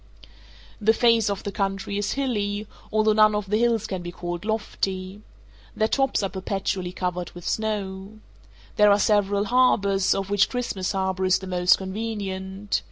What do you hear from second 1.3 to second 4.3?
the country is hilly, although none of the hills can be